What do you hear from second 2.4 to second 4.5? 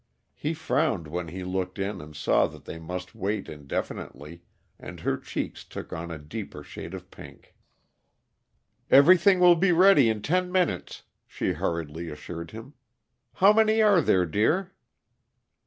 that they must wait indefinitely,